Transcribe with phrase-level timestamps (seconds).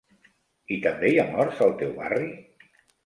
[0.75, 2.31] I també hi ha morts al teu barri?